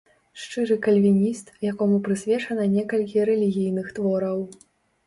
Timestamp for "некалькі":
2.75-3.31